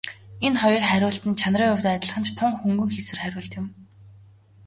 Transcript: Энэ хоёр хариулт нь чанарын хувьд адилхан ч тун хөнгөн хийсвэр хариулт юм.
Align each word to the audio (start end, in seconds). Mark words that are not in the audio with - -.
Энэ 0.45 0.59
хоёр 0.63 0.83
хариулт 0.89 1.23
нь 1.29 1.39
чанарын 1.41 1.71
хувьд 1.71 1.87
адилхан 1.93 2.23
ч 2.27 2.29
тун 2.37 2.51
хөнгөн 2.59 2.89
хийсвэр 2.91 3.19
хариулт 3.21 3.53
юм. 3.59 3.65